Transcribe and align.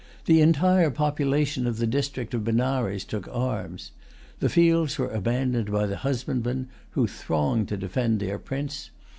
The 0.25 0.41
entire 0.41 0.89
population[Pg 0.89 1.65
187] 1.65 1.67
of 1.67 1.77
the 1.77 1.85
district 1.85 2.33
of 2.33 2.43
Benares 2.43 3.03
took 3.05 3.27
arms. 3.27 3.91
The 4.39 4.49
fields 4.49 4.97
were 4.97 5.11
abandoned 5.11 5.71
by 5.71 5.85
the 5.85 5.97
husbandmen, 5.97 6.69
who 6.97 7.05
thronged 7.05 7.67
to 7.67 7.77
defend 7.77 8.19
their 8.19 8.39
prince. 8.39 8.89